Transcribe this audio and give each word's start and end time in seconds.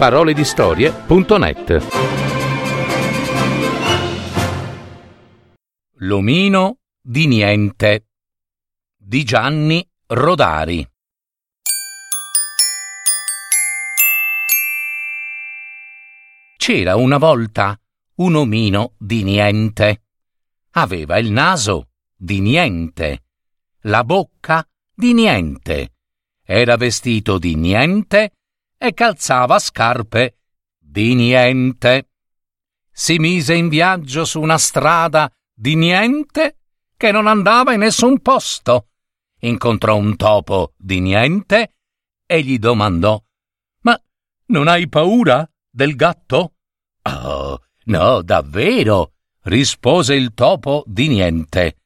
www.paroledistorie.net 0.00 1.86
L'omino 5.96 6.78
di 6.98 7.26
niente 7.26 8.06
di 8.96 9.22
Gianni 9.24 9.86
Rodari. 10.06 10.88
C'era 16.56 16.96
una 16.96 17.18
volta 17.18 17.78
un 18.16 18.36
omino 18.36 18.94
di 18.96 19.22
niente. 19.22 20.04
Aveva 20.70 21.18
il 21.18 21.30
naso 21.30 21.88
di 22.16 22.40
niente, 22.40 23.24
la 23.80 24.02
bocca 24.04 24.66
di 24.94 25.12
niente, 25.12 25.92
era 26.42 26.76
vestito 26.76 27.38
di 27.38 27.54
niente 27.54 28.32
e 28.82 28.94
calzava 28.94 29.58
scarpe 29.58 30.38
di 30.78 31.14
niente. 31.14 32.08
Si 32.90 33.18
mise 33.18 33.54
in 33.54 33.68
viaggio 33.68 34.24
su 34.24 34.40
una 34.40 34.56
strada 34.56 35.30
di 35.52 35.74
niente 35.74 36.56
che 36.96 37.12
non 37.12 37.26
andava 37.26 37.74
in 37.74 37.80
nessun 37.80 38.20
posto. 38.20 38.88
Incontrò 39.40 39.96
un 39.96 40.16
topo 40.16 40.72
di 40.78 41.00
niente 41.00 41.74
e 42.24 42.42
gli 42.42 42.58
domandò 42.58 43.22
Ma 43.82 44.00
non 44.46 44.66
hai 44.66 44.88
paura 44.88 45.46
del 45.68 45.94
gatto? 45.94 46.54
Oh, 47.02 47.62
no, 47.84 48.22
davvero, 48.22 49.12
rispose 49.42 50.14
il 50.14 50.32
topo 50.32 50.84
di 50.86 51.08
niente. 51.08 51.76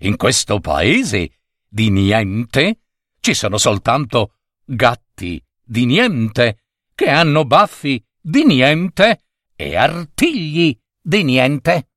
In 0.00 0.16
questo 0.16 0.60
paese 0.60 1.38
di 1.66 1.88
niente 1.88 2.80
ci 3.20 3.32
sono 3.32 3.56
soltanto 3.56 4.34
gatti 4.62 5.42
di 5.64 5.86
niente 5.86 6.64
che 6.94 7.08
hanno 7.08 7.44
baffi 7.44 8.04
di 8.20 8.44
niente 8.44 9.24
e 9.56 9.76
artigli 9.76 10.78
di 11.00 11.22
niente. 11.22 11.88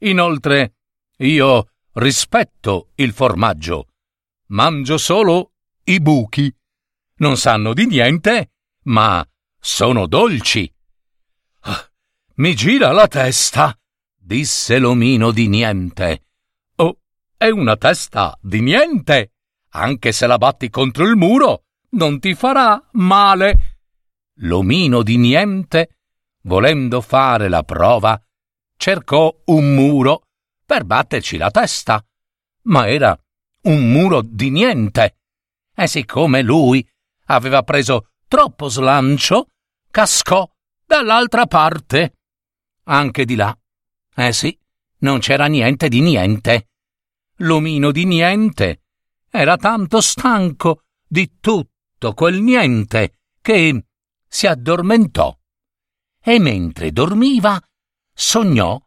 Inoltre, 0.00 0.74
io 1.18 1.70
rispetto 1.92 2.90
il 2.96 3.12
formaggio, 3.12 3.88
mangio 4.48 4.98
solo 4.98 5.52
i 5.84 6.00
buchi. 6.00 6.54
Non 7.18 7.36
sanno 7.36 7.72
di 7.72 7.86
niente, 7.86 8.50
ma 8.84 9.26
sono 9.58 10.06
dolci. 10.06 10.70
Ah, 11.60 11.90
mi 12.34 12.54
gira 12.54 12.92
la 12.92 13.08
testa, 13.08 13.78
disse 14.14 14.78
l'omino 14.78 15.30
di 15.30 15.48
niente. 15.48 16.24
Oh, 16.76 17.00
è 17.36 17.48
una 17.48 17.76
testa 17.76 18.38
di 18.42 18.60
niente. 18.60 19.32
Anche 19.70 20.12
se 20.12 20.26
la 20.26 20.38
batti 20.38 20.68
contro 20.68 21.06
il 21.06 21.16
muro, 21.16 21.65
non 21.96 22.20
ti 22.20 22.34
farà 22.34 22.82
male. 22.92 23.78
L'omino 24.40 25.02
di 25.02 25.16
niente, 25.16 25.98
volendo 26.42 27.00
fare 27.00 27.48
la 27.48 27.62
prova, 27.62 28.20
cercò 28.76 29.34
un 29.46 29.74
muro 29.74 30.28
per 30.64 30.84
batterci 30.84 31.36
la 31.36 31.50
testa, 31.50 32.04
ma 32.64 32.88
era 32.88 33.18
un 33.62 33.90
muro 33.90 34.22
di 34.22 34.50
niente. 34.50 35.18
E 35.74 35.86
siccome 35.86 36.42
lui 36.42 36.86
aveva 37.26 37.62
preso 37.62 38.10
troppo 38.28 38.68
slancio, 38.68 39.48
cascò 39.90 40.48
dall'altra 40.84 41.46
parte. 41.46 42.14
Anche 42.84 43.24
di 43.24 43.34
là. 43.34 43.56
Eh 44.14 44.32
sì, 44.32 44.56
non 44.98 45.18
c'era 45.18 45.46
niente 45.46 45.88
di 45.88 46.00
niente. 46.00 46.68
L'omino 47.40 47.90
di 47.90 48.04
niente 48.04 48.82
era 49.30 49.56
tanto 49.56 50.00
stanco 50.00 50.82
di 51.06 51.38
tutto 51.96 52.12
quel 52.12 52.42
niente 52.42 53.20
che 53.40 53.84
si 54.28 54.46
addormentò. 54.46 55.34
E 56.22 56.38
mentre 56.38 56.92
dormiva, 56.92 57.60
sognò 58.12 58.78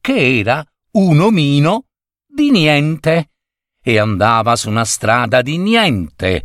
che 0.00 0.38
era 0.38 0.64
un 0.92 1.20
omino 1.20 1.86
di 2.26 2.50
niente 2.50 3.30
e 3.82 3.98
andava 3.98 4.54
su 4.54 4.68
una 4.68 4.84
strada 4.84 5.40
di 5.40 5.56
niente 5.56 6.44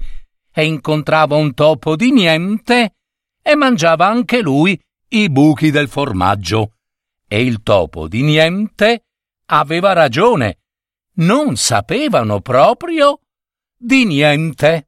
e 0.50 0.66
incontrava 0.66 1.36
un 1.36 1.54
topo 1.54 1.96
di 1.96 2.12
niente 2.12 2.96
e 3.42 3.56
mangiava 3.56 4.08
anche 4.08 4.42
lui 4.42 4.80
i 5.10 5.30
buchi 5.30 5.72
del 5.72 5.90
formaggio. 5.90 6.76
E 7.28 7.44
il 7.44 7.64
topo 7.64 8.08
di 8.08 8.22
niente 8.22 9.08
aveva 9.48 9.92
ragione. 9.92 10.60
Non 11.16 11.58
sapevano 11.58 12.40
proprio 12.40 13.20
di 13.76 14.06
niente. 14.06 14.88